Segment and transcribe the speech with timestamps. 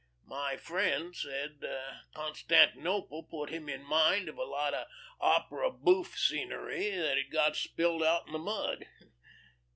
[0.25, 1.63] My friend said
[2.15, 4.87] Constantinople put him in mind of a lot of
[5.19, 8.87] opera bouffe scenery that had got spilled out in the mud.